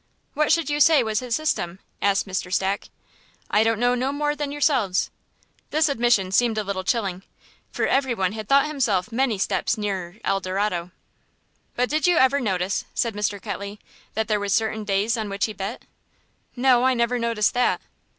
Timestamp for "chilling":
6.83-7.21